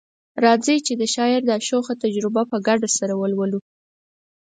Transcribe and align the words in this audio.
راځئ 0.43 0.77
چي 0.85 0.93
د 0.97 1.03
شاعر 1.15 1.41
دا 1.49 1.57
شوخه 1.67 1.93
تجربه 2.03 2.41
په 2.51 2.57
ګډه 2.67 2.89
سره 2.97 3.13
ولولو 3.21 3.59